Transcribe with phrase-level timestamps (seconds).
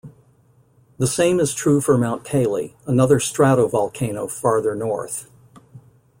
[0.97, 5.29] The same is true for Mount Cayley, another stratovolcano farther north.